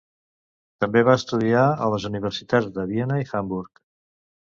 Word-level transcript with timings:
També 0.85 1.03
va 1.09 1.13
estudiar 1.19 1.65
a 1.87 1.89
les 1.95 2.07
universitats 2.09 2.71
de 2.79 2.87
Viena 2.93 3.19
i 3.25 3.29
Hamburg. 3.41 3.83